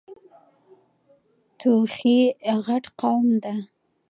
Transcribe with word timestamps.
توخی 1.59 2.17
غټ 2.67 2.83
قوم 3.01 3.25
ده. 3.43 3.53